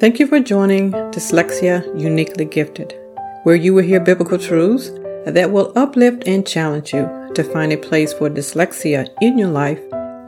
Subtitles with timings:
[0.00, 2.94] Thank you for joining Dyslexia Uniquely Gifted,
[3.42, 4.90] where you will hear biblical truths
[5.26, 9.78] that will uplift and challenge you to find a place for dyslexia in your life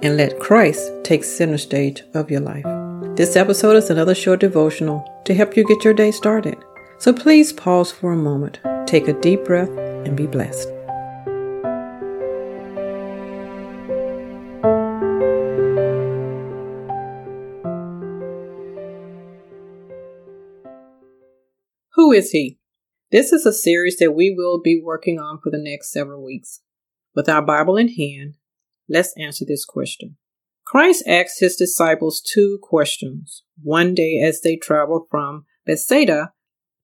[0.03, 2.67] and let Christ take center stage of your life.
[3.17, 6.59] This episode is another short devotional to help you get your day started.
[6.99, 10.69] So please pause for a moment, take a deep breath, and be blessed.
[22.13, 22.59] Who is he?
[23.11, 26.61] This is a series that we will be working on for the next several weeks.
[27.15, 28.35] With our Bible in hand,
[28.87, 30.19] let's answer this question.
[30.67, 36.35] Christ asked his disciples two questions one day as they traveled from Bethsaida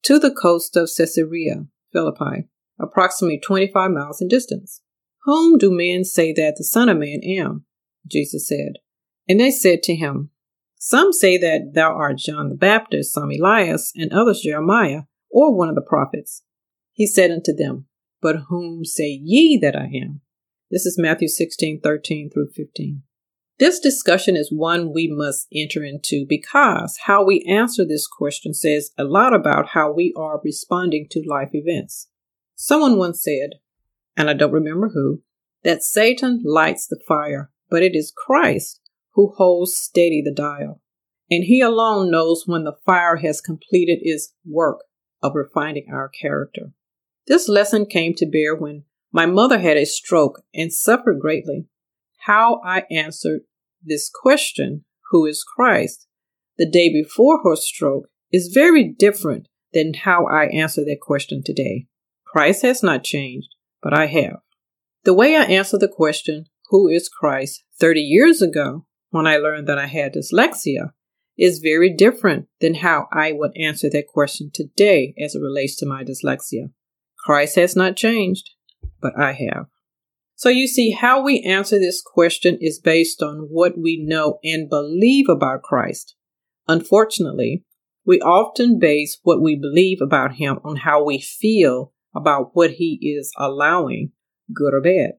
[0.04, 2.48] to the coast of Caesarea Philippi,
[2.80, 4.80] approximately 25 miles in distance.
[5.24, 7.66] Whom do men say that the Son of Man am?
[8.06, 8.76] Jesus said.
[9.28, 10.30] And they said to him,
[10.78, 15.68] Some say that thou art John the Baptist, some Elias, and others Jeremiah, or one
[15.68, 16.42] of the prophets.
[16.92, 17.86] He said unto them,
[18.20, 20.20] But whom say ye that I am?
[20.70, 23.02] This is Matthew 16, 13 through 15.
[23.58, 28.90] This discussion is one we must enter into because how we answer this question says
[28.96, 32.08] a lot about how we are responding to life events.
[32.54, 33.60] Someone once said,
[34.16, 35.22] and I don't remember who,
[35.64, 38.80] that Satan lights the fire, but it is Christ
[39.14, 40.80] who holds steady the dial.
[41.30, 44.80] And he alone knows when the fire has completed its work
[45.22, 46.72] of refining our character.
[47.26, 51.66] This lesson came to bear when my mother had a stroke and suffered greatly.
[52.26, 53.42] How I answered
[53.82, 56.06] this question, who is Christ,
[56.56, 61.86] the day before her stroke, is very different than how I answer that question today.
[62.26, 63.48] Christ has not changed,
[63.82, 64.40] but I have.
[65.04, 69.66] The way I answered the question, who is Christ, 30 years ago, when I learned
[69.68, 70.90] that I had dyslexia,
[71.38, 75.86] is very different than how I would answer that question today as it relates to
[75.86, 76.70] my dyslexia.
[77.18, 78.50] Christ has not changed,
[79.00, 79.66] but I have.
[80.34, 84.68] So you see, how we answer this question is based on what we know and
[84.68, 86.14] believe about Christ.
[86.68, 87.64] Unfortunately,
[88.04, 92.98] we often base what we believe about Him on how we feel about what He
[93.02, 94.12] is allowing,
[94.54, 95.12] good or bad.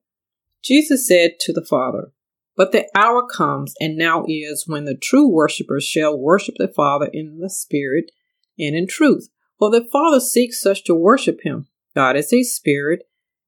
[0.64, 2.12] Jesus said to the Father,
[2.60, 7.10] But the hour comes, and now is, when the true worshippers shall worship the Father
[7.14, 8.12] in the Spirit
[8.60, 9.30] and in truth.
[9.58, 11.68] For the Father seeks such to worship Him.
[11.96, 13.04] God is a Spirit,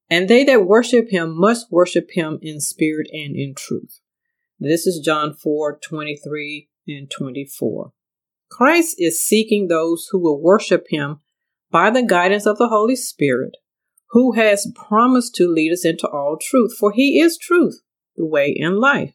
[0.10, 4.00] and they that worship him must worship him in spirit and in truth.
[4.60, 7.92] This is John 4 23 and 24.
[8.50, 11.20] Christ is seeking those who will worship him
[11.70, 13.58] by the guidance of the Holy Spirit,
[14.12, 17.82] who has promised to lead us into all truth, for he is truth,
[18.16, 19.14] the way, in life.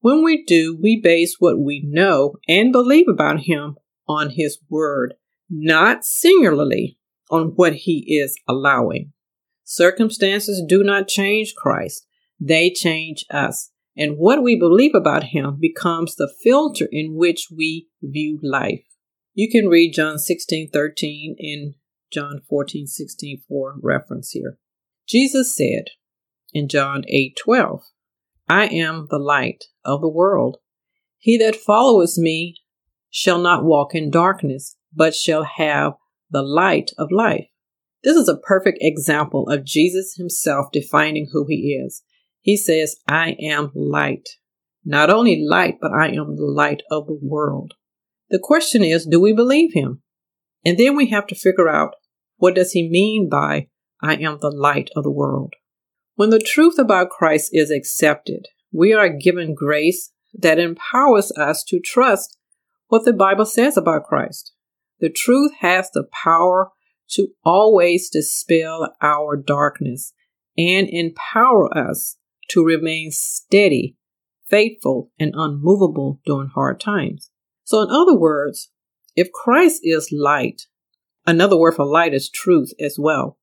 [0.00, 3.76] When we do, we base what we know and believe about him
[4.06, 5.14] on his word,
[5.50, 6.98] not singularly
[7.30, 9.12] on what he is allowing.
[9.64, 12.06] Circumstances do not change Christ,
[12.40, 13.70] they change us.
[13.96, 18.84] And what we believe about him becomes the filter in which we view life.
[19.34, 21.74] You can read John 16 13 and
[22.12, 24.58] John 14 16 for reference here.
[25.08, 25.90] Jesus said
[26.52, 27.82] in John 8 12,
[28.48, 30.58] I am the light of the world.
[31.18, 32.56] He that followeth me
[33.10, 35.94] shall not walk in darkness, but shall have
[36.30, 37.46] the light of life.
[38.04, 42.02] This is a perfect example of Jesus himself defining who he is.
[42.40, 44.28] He says, I am light.
[44.84, 47.74] Not only light, but I am the light of the world.
[48.30, 50.02] The question is, do we believe him?
[50.64, 51.94] And then we have to figure out
[52.36, 53.68] what does he mean by
[54.00, 55.54] I am the light of the world?
[56.18, 61.78] When the truth about Christ is accepted, we are given grace that empowers us to
[61.78, 62.36] trust
[62.88, 64.52] what the Bible says about Christ.
[64.98, 66.72] The truth has the power
[67.10, 70.12] to always dispel our darkness
[70.56, 72.16] and empower us
[72.48, 73.96] to remain steady,
[74.48, 77.30] faithful, and unmovable during hard times.
[77.62, 78.72] So, in other words,
[79.14, 80.62] if Christ is light,
[81.28, 83.38] another word for light is truth as well.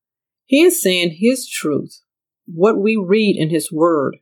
[0.46, 2.02] He is saying his truth,
[2.46, 4.18] what we read in his word,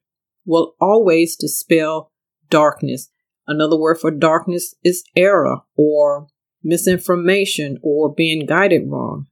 [0.46, 2.12] will always dispel
[2.50, 3.10] darkness.
[3.48, 6.28] Another word for darkness is error or
[6.64, 9.28] misinformation or being guided wrong.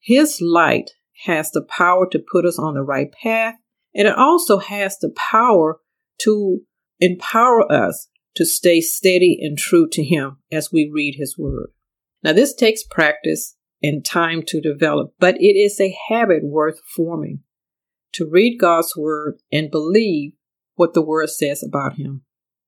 [0.00, 0.92] His light
[1.24, 3.54] has the power to put us on the right path,
[3.94, 5.78] and it also has the power
[6.18, 6.60] to
[7.00, 11.70] empower us to stay steady and true to Him as we read His Word.
[12.22, 17.43] Now, this takes practice and time to develop, but it is a habit worth forming
[18.14, 20.32] to read God's Word and believe
[20.74, 22.22] what the Word says about Him.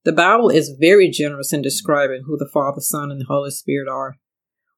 [0.05, 3.89] The Bible is very generous in describing who the Father, Son, and the Holy Spirit
[3.89, 4.17] are.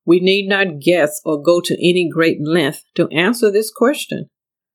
[0.07, 4.31] We need not guess or go to any great length to answer this question.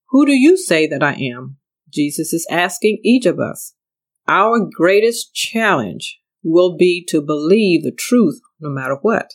[0.10, 1.58] Who do you say that I am?
[1.92, 3.74] Jesus is asking each of us.
[4.28, 9.32] Our greatest challenge will be to believe the truth no matter what.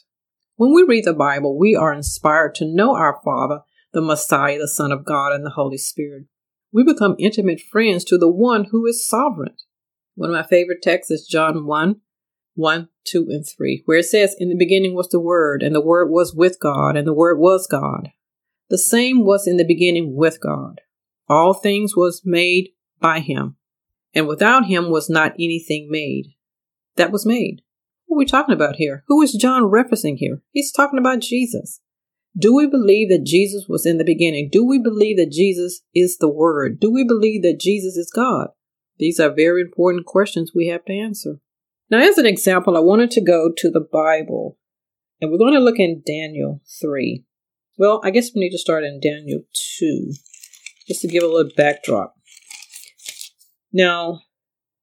[0.54, 3.60] When we read the Bible, we are inspired to know our Father,
[3.92, 6.26] the Messiah, the Son of God, and the Holy Spirit.
[6.72, 9.56] We become intimate friends to the one who is sovereign.
[10.14, 12.00] One of my favorite texts is John 1
[12.54, 15.80] 1, 2, and 3, where it says, In the beginning was the Word, and the
[15.80, 18.10] Word was with God, and the Word was God.
[18.68, 20.80] The same was in the beginning with God.
[21.28, 23.56] All things was made by him,
[24.12, 26.34] and without him was not anything made
[26.96, 27.62] that was made.
[28.06, 29.04] What are we talking about here?
[29.06, 30.42] Who is John referencing here?
[30.50, 31.80] He's talking about Jesus.
[32.36, 34.48] Do we believe that Jesus was in the beginning?
[34.50, 36.78] Do we believe that Jesus is the Word?
[36.78, 38.48] Do we believe that Jesus is God?
[38.98, 41.40] These are very important questions we have to answer.
[41.90, 44.58] Now, as an example, I wanted to go to the Bible,
[45.20, 47.24] and we're going to look in Daniel 3.
[47.78, 49.42] Well, I guess we need to start in Daniel
[49.78, 50.12] 2,
[50.86, 52.14] just to give a little backdrop.
[53.72, 54.20] Now,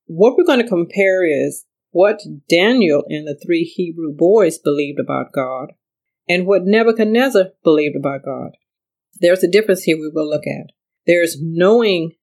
[0.07, 5.31] what we're going to compare is what Daniel and the three Hebrew boys believed about
[5.31, 5.73] God
[6.27, 8.51] and what Nebuchadnezzar believed about God.
[9.19, 10.71] There's a difference here we will look at.
[11.05, 12.13] There's knowing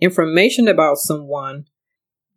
[0.00, 1.66] information about someone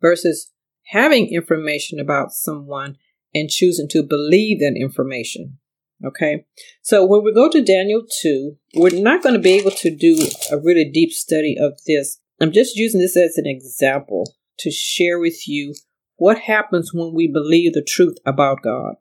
[0.00, 0.52] versus
[0.86, 2.96] having information about someone
[3.34, 5.58] and choosing to believe that information.
[6.04, 6.44] Okay.
[6.82, 10.18] So when we go to Daniel 2, we're not going to be able to do
[10.50, 12.20] a really deep study of this.
[12.40, 15.74] I'm just using this as an example to share with you
[16.16, 18.96] what happens when we believe the truth about God.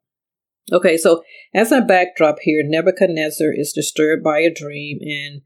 [0.72, 1.24] Okay, so
[1.54, 5.42] as a backdrop here, Nebuchadnezzar is disturbed by a dream and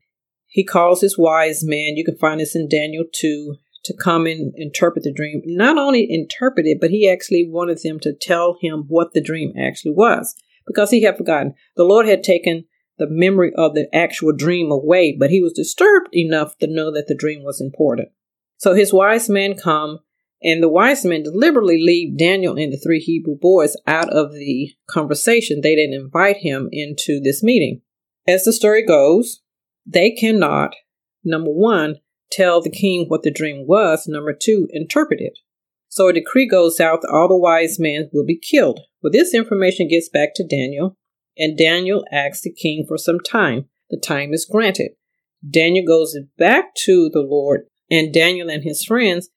[0.48, 1.96] he calls his wise men.
[1.96, 3.56] You can find this in Daniel 2
[3.86, 5.42] to come and interpret the dream.
[5.46, 9.54] Not only interpret it, but he actually wanted them to tell him what the dream
[9.58, 10.36] actually was
[10.66, 11.54] because he had forgotten.
[11.76, 12.66] The Lord had taken
[12.98, 17.08] the memory of the actual dream away, but he was disturbed enough to know that
[17.08, 18.10] the dream was important.
[18.58, 20.00] So his wise men come,
[20.42, 24.72] and the wise men deliberately leave Daniel and the three Hebrew boys out of the
[24.90, 25.62] conversation.
[25.62, 27.82] They didn't invite him into this meeting.
[28.28, 29.42] As the story goes,
[29.86, 30.76] they cannot,
[31.24, 31.96] number one,
[32.32, 35.40] tell the king what the dream was, number two, interpret it.
[35.90, 38.82] So a decree goes out that all the wise men will be killed.
[39.02, 40.96] Well, this information gets back to Daniel,
[41.38, 43.66] and Daniel asks the king for some time.
[43.90, 44.92] The time is granted.
[45.50, 49.30] Daniel goes back to the Lord, and Daniel and his friends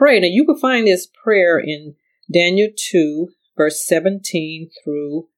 [0.00, 0.18] pray.
[0.18, 1.94] Now, you can find this prayer in
[2.32, 5.28] Daniel 2, verse 17 through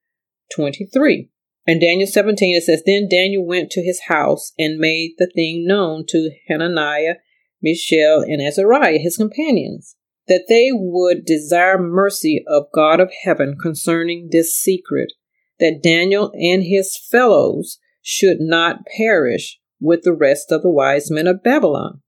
[0.54, 1.28] 23.
[1.66, 5.66] And Daniel 17, it says, Then Daniel went to his house and made the thing
[5.66, 7.16] known to Hananiah,
[7.60, 9.96] Mishael, and Azariah, his companions,
[10.28, 15.12] that they would desire mercy of God of heaven concerning this secret,
[15.58, 21.26] that Daniel and his fellows should not perish with the rest of the wise men
[21.26, 22.01] of Babylon.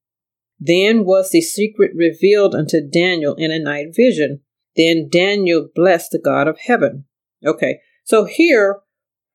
[0.58, 4.40] Then was the secret revealed unto Daniel in a night vision.
[4.76, 7.04] Then Daniel blessed the God of heaven.
[7.44, 8.80] Okay, so here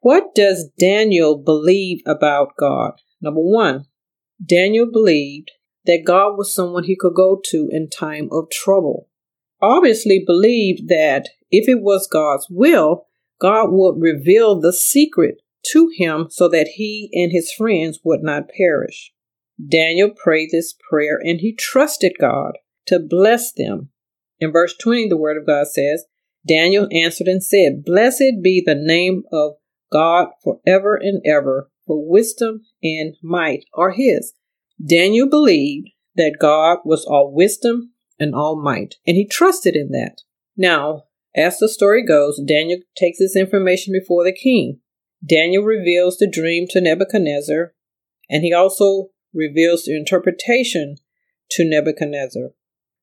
[0.01, 2.94] what does Daniel believe about God?
[3.21, 3.86] Number one,
[4.44, 5.51] Daniel believed
[5.86, 9.10] that God was someone he could go to in time of trouble.
[9.62, 13.07] Obviously believed that if it was God's will,
[13.42, 18.49] God would reveal the secret to him so that he and his friends would not
[18.49, 19.11] perish.
[19.68, 22.54] Daniel prayed this prayer and he trusted God
[22.87, 23.89] to bless them.
[24.39, 26.06] In verse 20, the word of God says,
[26.47, 29.54] Daniel answered and said, Blessed be the name of
[29.92, 34.33] God forever and ever, for wisdom and might are his.
[34.83, 40.21] Daniel believed that God was all wisdom and all might, and he trusted in that.
[40.56, 41.04] Now,
[41.35, 44.80] as the story goes, Daniel takes this information before the king.
[45.25, 47.73] Daniel reveals the dream to Nebuchadnezzar,
[48.30, 50.95] and he also reveals the interpretation
[51.52, 52.50] to Nebuchadnezzar.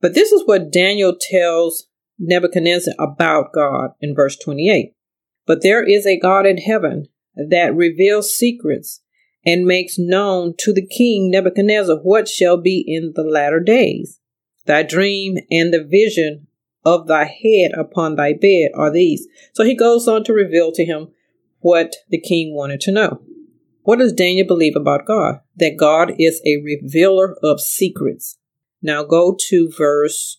[0.00, 1.86] But this is what Daniel tells
[2.18, 4.94] Nebuchadnezzar about God in verse 28.
[5.46, 9.00] But there is a God in heaven that reveals secrets
[9.44, 14.20] and makes known to the king Nebuchadnezzar what shall be in the latter days.
[14.64, 16.48] Thy dream and the vision
[16.84, 19.26] of thy head upon thy bed are these.
[19.52, 21.08] So he goes on to reveal to him
[21.60, 23.22] what the king wanted to know.
[23.82, 25.40] What does Daniel believe about God?
[25.56, 28.38] That God is a revealer of secrets.
[28.82, 30.38] Now go to verse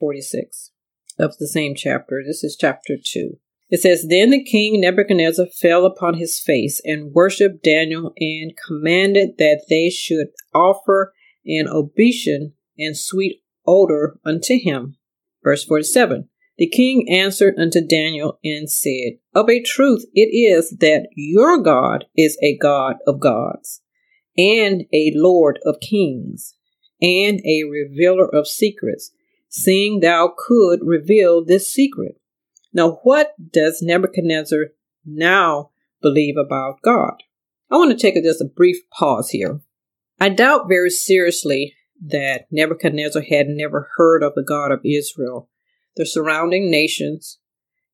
[0.00, 0.72] 46
[1.18, 2.22] of the same chapter.
[2.26, 3.38] This is chapter 2.
[3.68, 9.38] It says, Then the king Nebuchadnezzar fell upon his face and worshipped Daniel and commanded
[9.38, 11.12] that they should offer
[11.46, 14.96] an oblation and sweet odor unto him.
[15.44, 16.29] Verse 47
[16.60, 22.04] The king answered unto Daniel and said, Of a truth it is that your God
[22.18, 23.80] is a God of gods,
[24.36, 26.52] and a Lord of kings,
[27.00, 29.10] and a revealer of secrets,
[29.48, 32.20] seeing thou could reveal this secret.
[32.74, 34.66] Now, what does Nebuchadnezzar
[35.06, 35.70] now
[36.02, 37.22] believe about God?
[37.70, 39.62] I want to take just a brief pause here.
[40.20, 41.74] I doubt very seriously
[42.04, 45.48] that Nebuchadnezzar had never heard of the God of Israel.
[45.96, 47.38] The surrounding nations,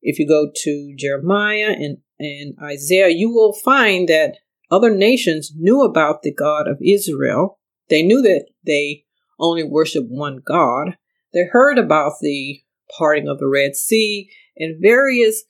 [0.01, 4.37] if you go to Jeremiah and, and Isaiah, you will find that
[4.69, 7.59] other nations knew about the God of Israel.
[7.89, 9.05] They knew that they
[9.39, 10.97] only worshiped one God.
[11.33, 12.61] They heard about the
[12.97, 15.43] parting of the Red Sea and various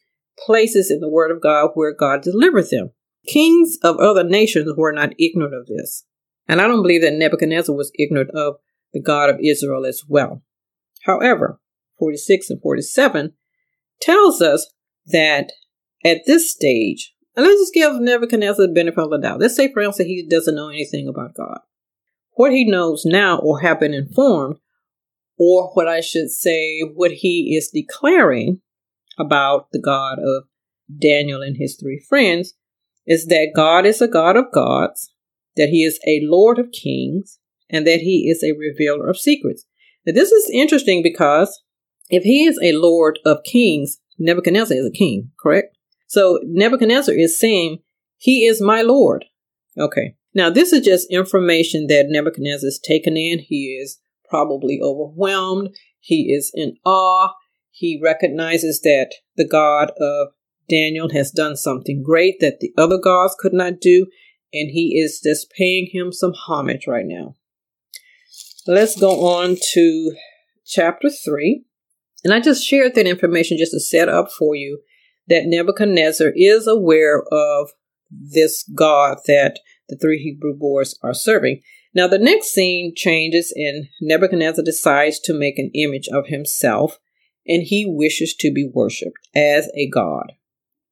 [0.45, 2.91] places in the Word of God where God delivered them.
[3.27, 6.05] Kings of other nations were not ignorant of this.
[6.47, 8.55] And I don't believe that Nebuchadnezzar was ignorant of
[8.93, 10.43] the God of Israel as well.
[11.03, 11.59] However,
[11.99, 13.33] 46 and 47
[14.01, 14.71] tells us
[15.07, 15.51] that
[16.05, 19.39] at this stage, and let's just give Nebuchadnezzar the benefit of the doubt.
[19.39, 21.59] Let's say, for instance, he doesn't know anything about God.
[22.31, 24.57] What he knows now, or have been informed,
[25.37, 28.61] or what I should say, what he is declaring
[29.19, 30.43] about the God of
[30.99, 32.53] Daniel and his three friends,
[33.05, 35.11] is that God is a God of gods,
[35.55, 37.39] that he is a Lord of kings,
[37.69, 39.65] and that he is a revealer of secrets.
[40.05, 41.61] Now, this is interesting because
[42.09, 45.77] if he is a Lord of kings, Nebuchadnezzar is a king, correct?
[46.07, 47.79] So Nebuchadnezzar is saying,
[48.17, 49.25] He is my Lord.
[49.77, 50.15] Okay.
[50.33, 53.39] Now, this is just information that Nebuchadnezzar is taken in.
[53.39, 53.99] He is
[54.29, 55.75] probably overwhelmed.
[55.99, 57.33] He is in awe.
[57.71, 60.29] He recognizes that the God of
[60.69, 64.07] Daniel has done something great that the other gods could not do,
[64.53, 67.35] and he is just paying him some homage right now.
[68.65, 70.15] Let's go on to
[70.65, 71.63] chapter 3.
[72.23, 74.79] And I just shared that information just to set up for you
[75.27, 77.71] that Nebuchadnezzar is aware of
[78.09, 79.59] this God that
[79.89, 81.61] the three Hebrew boys are serving.
[81.93, 86.99] Now, the next scene changes, and Nebuchadnezzar decides to make an image of himself,
[87.45, 90.33] and he wishes to be worshipped as a god.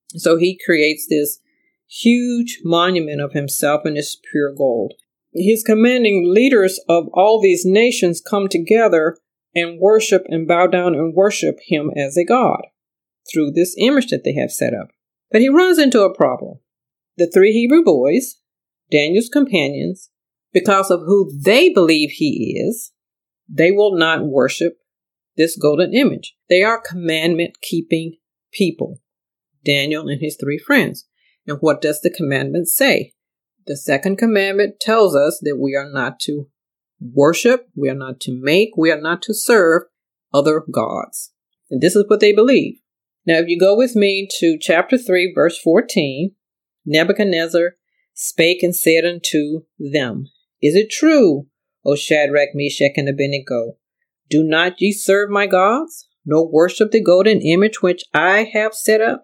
[0.10, 1.40] So he creates this
[1.88, 4.94] huge monument of himself in this pure gold.
[5.34, 9.18] His commanding leaders of all these nations come together
[9.56, 12.62] and worship and bow down and worship him as a god
[13.32, 14.90] through this image that they have set up.
[15.32, 16.60] But he runs into a problem.
[17.18, 18.36] The three Hebrew boys,
[18.92, 20.10] Daniel's companions,
[20.54, 22.92] because of who they believe he is,
[23.48, 24.78] they will not worship
[25.38, 26.36] this golden image.
[26.50, 28.18] They are commandment keeping
[28.54, 29.00] people,
[29.64, 31.06] Daniel and his three friends.
[31.48, 33.14] And what does the commandment say?
[33.68, 36.48] The second commandment tells us that we are not to
[37.14, 39.84] worship, we are not to make, we are not to serve
[40.34, 41.32] other gods.
[41.70, 42.80] And this is what they believe.
[43.26, 46.32] Now, if you go with me to chapter 3, verse 14,
[46.86, 47.76] Nebuchadnezzar
[48.14, 50.28] spake and said unto them,
[50.62, 51.48] Is it true,
[51.84, 53.78] O Shadrach, Meshach, and Abednego?
[54.30, 59.02] Do not ye serve my gods, nor worship the golden image which I have set
[59.02, 59.24] up?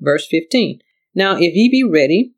[0.00, 0.80] Verse 15.
[1.14, 2.34] Now, if ye be ready,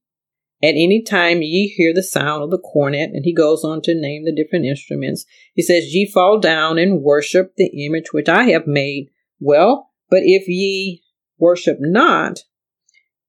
[0.63, 3.95] at any time ye hear the sound of the cornet, and he goes on to
[3.95, 5.25] name the different instruments.
[5.55, 9.11] He says, Ye fall down and worship the image which I have made.
[9.39, 11.03] Well, but if ye
[11.39, 12.41] worship not,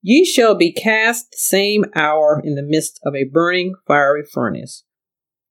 [0.02, 4.84] ye shall be cast the same hour in the midst of a burning fiery furnace.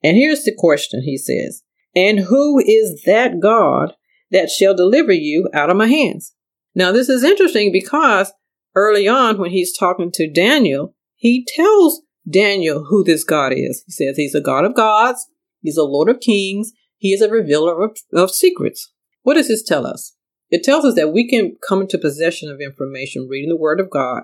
[0.03, 1.63] And here's the question, he says,
[1.95, 3.95] And who is that God
[4.31, 6.35] that shall deliver you out of my hands?
[6.75, 8.33] Now, this is interesting because
[8.75, 13.83] early on, when he's talking to Daniel, he tells Daniel who this God is.
[13.87, 15.27] He says he's a God of gods,
[15.61, 18.93] he's a Lord of kings, he is a revealer of, of secrets.
[19.23, 20.15] What does this tell us?
[20.49, 23.91] It tells us that we can come into possession of information reading the Word of
[23.91, 24.23] God.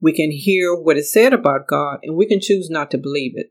[0.00, 3.32] We can hear what is said about God, and we can choose not to believe
[3.34, 3.48] it.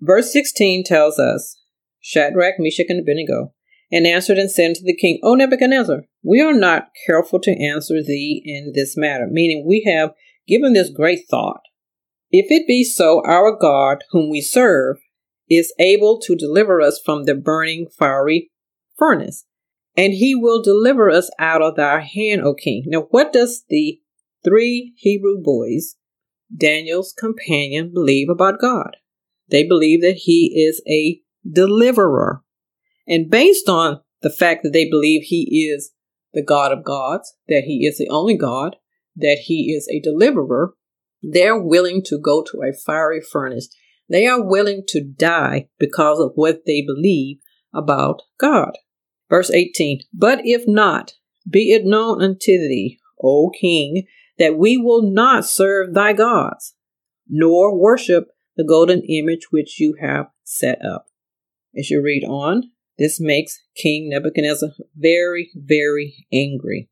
[0.00, 1.60] Verse 16 tells us
[2.00, 3.52] Shadrach, Meshach, and Abednego,
[3.92, 8.02] and answered and said unto the king, O Nebuchadnezzar, we are not careful to answer
[8.02, 10.12] thee in this matter, meaning we have
[10.48, 11.60] given this great thought.
[12.30, 14.96] If it be so, our God, whom we serve,
[15.48, 18.50] is able to deliver us from the burning fiery
[18.98, 19.44] furnace
[19.96, 22.84] and he will deliver us out of thy hand, O king.
[22.86, 24.00] Now, what does the
[24.44, 25.96] three Hebrew boys,
[26.54, 28.98] Daniel's companion, believe about God?
[29.48, 32.42] They believe that he is a deliverer.
[33.08, 35.92] And based on the fact that they believe he is
[36.34, 38.76] the God of gods, that he is the only God,
[39.14, 40.74] that he is a deliverer,
[41.28, 43.68] they're willing to go to a fiery furnace.
[44.08, 47.38] They are willing to die because of what they believe
[47.74, 48.72] about God.
[49.28, 51.14] Verse 18 But if not,
[51.48, 54.06] be it known unto thee, O king,
[54.38, 56.74] that we will not serve thy gods,
[57.28, 61.06] nor worship the golden image which you have set up.
[61.76, 66.88] As you read on, this makes King Nebuchadnezzar very, very angry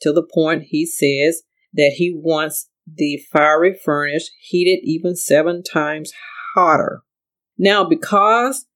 [0.00, 1.42] to the point he says
[1.72, 6.12] that he wants the fiery furnace heated even seven times
[6.54, 7.02] hotter.
[7.56, 8.66] Now, because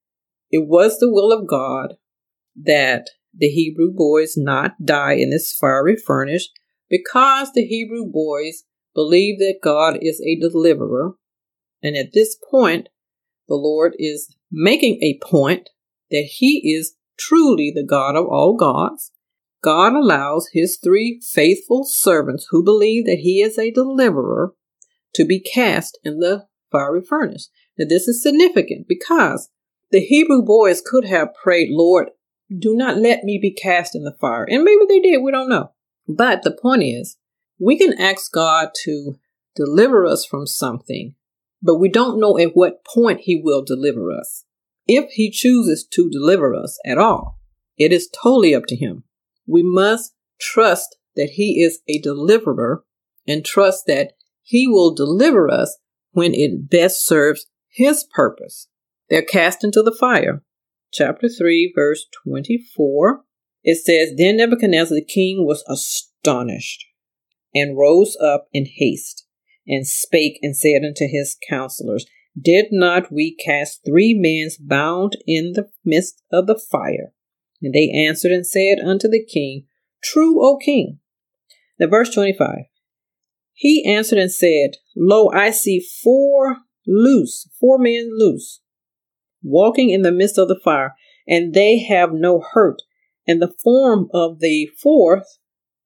[0.50, 1.94] it was the will of God
[2.60, 6.48] that the Hebrew boys not die in this fiery furnace,
[6.90, 8.64] because the Hebrew boys
[8.94, 11.12] believe that God is a deliverer,
[11.82, 12.88] and at this point,
[13.48, 15.70] the Lord is making a point
[16.10, 19.12] that He is truly the God of all gods.
[19.62, 24.54] God allows His three faithful servants who believe that He is a deliverer
[25.14, 27.48] to be cast in the fiery furnace.
[27.78, 29.50] Now, this is significant because
[29.90, 32.08] the Hebrew boys could have prayed, Lord,
[32.58, 34.44] do not let me be cast in the fire.
[34.48, 35.72] And maybe they did, we don't know.
[36.08, 37.16] But the point is,
[37.58, 39.18] we can ask God to
[39.54, 41.14] deliver us from something,
[41.62, 44.44] but we don't know at what point He will deliver us.
[44.86, 47.38] If He chooses to deliver us at all,
[47.78, 49.04] it is totally up to Him.
[49.46, 52.84] We must trust that He is a deliverer
[53.26, 55.78] and trust that He will deliver us
[56.12, 58.68] when it best serves His purpose.
[59.08, 60.42] They're cast into the fire.
[60.92, 63.24] Chapter 3, verse 24.
[63.64, 66.84] It says, Then Nebuchadnezzar the king was astonished
[67.54, 69.26] and rose up in haste
[69.66, 72.06] and spake and said unto his counselors,
[72.40, 77.12] Did not we cast three men bound in the midst of the fire?
[77.62, 79.66] And they answered and said unto the king,
[80.02, 80.98] True, O king.
[81.78, 82.64] Now, verse 25.
[83.54, 88.60] He answered and said, Lo, I see four loose, four men loose,
[89.42, 90.96] walking in the midst of the fire,
[91.28, 92.82] and they have no hurt,
[93.26, 95.38] and the form of the fourth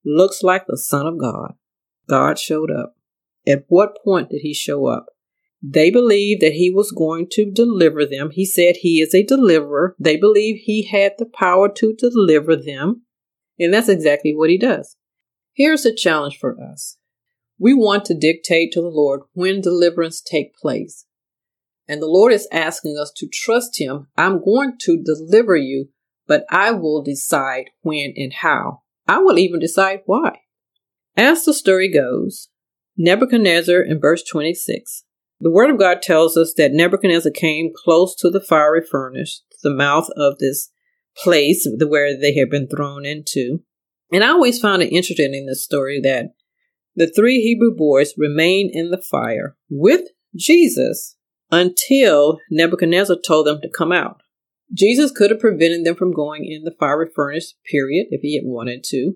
[0.04, 1.54] looks like the Son of God.
[2.08, 2.96] God showed up.
[3.46, 5.06] At what point did he show up?
[5.62, 8.30] They believed that he was going to deliver them.
[8.30, 9.96] He said he is a deliverer.
[9.98, 13.02] They believe he had the power to deliver them.
[13.58, 14.96] And that's exactly what he does.
[15.54, 16.98] Here's a challenge for us.
[17.58, 21.06] We want to dictate to the Lord when deliverance take place.
[21.88, 24.08] And the Lord is asking us to trust him.
[24.16, 25.88] I'm going to deliver you,
[26.26, 28.82] but I will decide when and how.
[29.08, 30.40] I will even decide why.
[31.16, 32.50] As the story goes,
[32.98, 35.04] Nebuchadnezzar in verse 26,
[35.40, 39.74] the word of God tells us that Nebuchadnezzar came close to the fiery furnace, the
[39.74, 40.70] mouth of this
[41.16, 43.62] place where they had been thrown into.
[44.12, 46.30] And I always found it interesting in this story that
[46.94, 51.16] the three Hebrew boys remained in the fire with Jesus
[51.50, 54.20] until Nebuchadnezzar told them to come out.
[54.72, 58.44] Jesus could have prevented them from going in the fiery furnace, period, if he had
[58.46, 59.14] wanted to.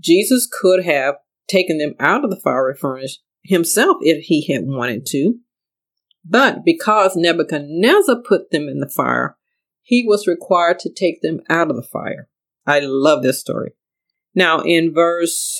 [0.00, 5.06] Jesus could have taken them out of the fiery furnace himself if he had wanted
[5.06, 5.38] to.
[6.28, 9.36] But because Nebuchadnezzar put them in the fire,
[9.82, 12.28] he was required to take them out of the fire.
[12.66, 13.72] I love this story.
[14.34, 15.58] Now, in verse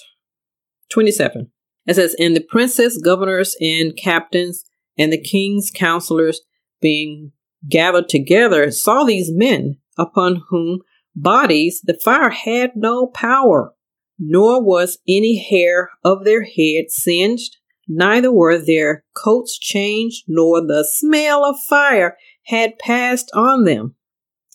[0.91, 1.51] 27,
[1.87, 4.65] it says, And the princes, governors, and captains,
[4.99, 6.43] and the king's counselors
[6.81, 7.33] being
[7.67, 10.81] gathered together saw these men upon whom
[11.17, 13.73] bodies the fire had no power,
[14.19, 17.57] nor was any hair of their head singed,
[17.89, 23.97] neither were their coats changed, nor the smell of fire had passed on them.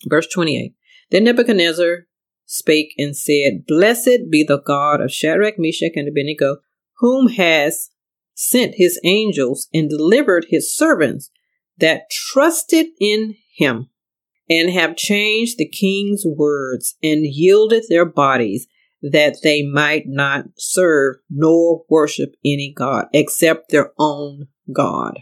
[0.06, 0.74] Verse 28.
[1.10, 2.06] Then Nebuchadnezzar
[2.46, 6.58] spake and said, Blessed be the God of Shadrach, Meshach, and Abednego,
[6.98, 7.90] whom has
[8.34, 11.30] sent his angels and delivered his servants
[11.78, 13.88] that trusted in him
[14.48, 18.66] and have changed the king's words and yielded their bodies
[19.12, 25.20] that they might not serve nor worship any God except their own God.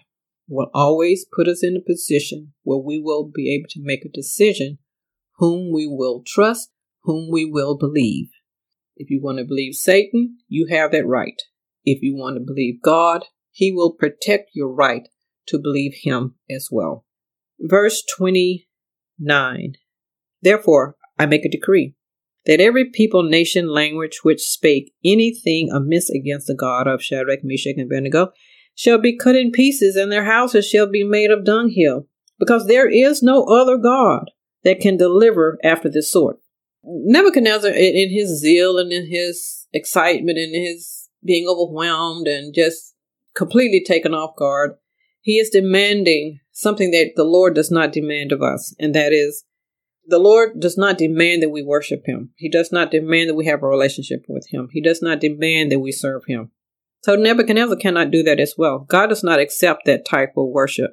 [0.49, 4.09] Will always put us in a position where we will be able to make a
[4.09, 4.79] decision
[5.39, 6.71] whom we will trust,
[7.03, 8.29] whom we will believe.
[8.97, 11.41] If you want to believe Satan, you have that right.
[11.85, 15.09] If you want to believe God, He will protect your right
[15.47, 17.05] to believe Him as well.
[17.59, 19.73] Verse 29
[20.41, 21.95] Therefore, I make a decree
[22.47, 27.75] that every people, nation, language which spake anything amiss against the God of Shadrach, Meshach,
[27.77, 28.33] and Abednego
[28.75, 32.07] shall be cut in pieces, and their houses shall be made of dunghill,
[32.39, 34.31] because there is no other God
[34.65, 36.39] that can deliver after this sort.
[36.85, 42.95] Nebuchadnezzar, in his zeal and in his excitement and his being overwhelmed and just
[43.35, 44.73] completely taken off guard.
[45.21, 49.45] He is demanding something that the Lord does not demand of us, and that is
[50.07, 52.31] The Lord does not demand that we worship Him.
[52.37, 54.69] He does not demand that we have a relationship with Him.
[54.73, 56.51] He does not demand that we serve Him.
[57.03, 58.81] So Nebuchadnezzar cannot do that as well.
[58.89, 60.93] God does not accept that type of worship.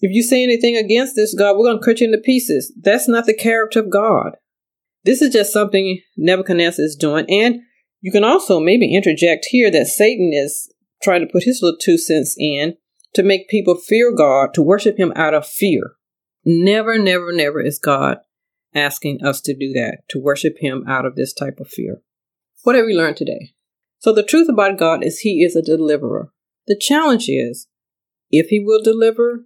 [0.00, 2.72] If you say anything against this God, we're going to cut you into pieces.
[2.80, 4.36] That's not the character of God.
[5.04, 7.26] This is just something Nebuchadnezzar is doing.
[7.28, 7.60] And
[8.00, 11.98] you can also maybe interject here that Satan is trying to put his little two
[11.98, 12.76] cents in
[13.14, 15.92] to make people fear God, to worship him out of fear.
[16.44, 18.18] Never, never, never is God
[18.74, 22.02] asking us to do that, to worship him out of this type of fear.
[22.62, 23.54] What have we learned today?
[23.98, 26.32] So the truth about God is he is a deliverer.
[26.66, 27.68] The challenge is
[28.30, 29.44] if he will deliver,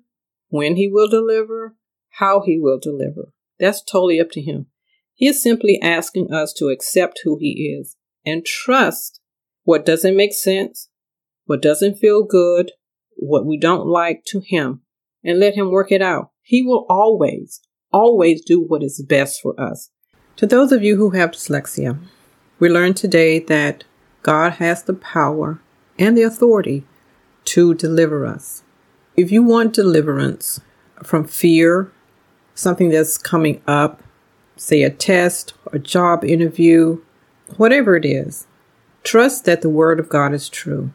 [0.48, 1.74] when he will deliver,
[2.18, 3.32] how he will deliver.
[3.58, 4.66] That's totally up to him.
[5.14, 9.20] He is simply asking us to accept who he is and trust
[9.62, 10.90] what doesn't make sense,
[11.46, 12.72] what doesn't feel good,
[13.16, 14.82] what we don't like to him,
[15.24, 16.30] and let him work it out.
[16.46, 19.90] He will always, always do what is best for us.
[20.36, 21.98] To those of you who have dyslexia,
[22.58, 23.84] we learned today that
[24.22, 25.58] God has the power
[25.98, 26.84] and the authority
[27.46, 28.62] to deliver us.
[29.16, 30.60] If you want deliverance
[31.02, 31.90] from fear,
[32.54, 34.02] something that's coming up,
[34.56, 37.00] say a test, a job interview,
[37.56, 38.46] whatever it is,
[39.02, 40.92] trust that the Word of God is true.